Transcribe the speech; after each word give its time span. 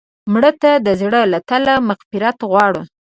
مړه 0.31 0.51
ته 0.61 0.71
د 0.85 0.87
زړه 1.01 1.21
له 1.31 1.39
تله 1.49 1.73
مغفرت 1.87 2.37
غواړو 2.49 2.81